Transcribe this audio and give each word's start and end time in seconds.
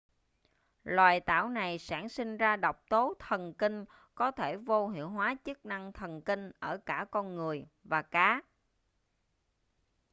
loài 0.83 1.19
tảo 1.19 1.49
này 1.49 1.79
sản 1.79 2.09
sinh 2.09 2.37
ra 2.37 2.55
độc 2.55 2.83
tố 2.89 3.13
thần 3.19 3.53
kinh 3.53 3.85
có 4.15 4.31
thể 4.31 4.55
vô 4.57 4.87
hiệu 4.89 5.09
hóa 5.09 5.35
chức 5.45 5.65
năng 5.65 5.93
thần 5.93 6.21
kinh 6.21 6.51
ở 6.59 6.77
cả 6.77 7.05
con 7.11 7.35
người 7.35 7.65
và 7.83 8.01
cá 8.01 8.41